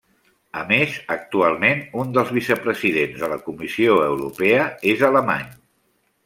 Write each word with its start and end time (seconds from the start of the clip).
A 0.59 0.61
més, 0.69 0.93
actualment 1.15 1.83
un 2.03 2.15
dels 2.15 2.31
vicepresidents 2.37 3.21
de 3.25 3.29
la 3.35 3.37
Comissió 3.51 3.99
Europea 4.07 4.65
és 4.95 5.05
alemany. 5.11 5.47